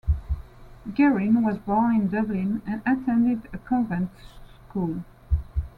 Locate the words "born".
1.59-1.95